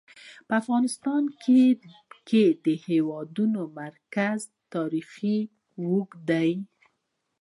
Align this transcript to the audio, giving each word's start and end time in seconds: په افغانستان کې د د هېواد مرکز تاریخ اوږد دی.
په 0.47 0.53
افغانستان 0.61 1.23
کې 2.27 2.43
د 2.63 2.63
د 2.65 2.67
هېواد 2.87 3.35
مرکز 3.77 4.39
تاریخ 4.73 5.09
اوږد 5.81 6.19
دی. 6.29 6.51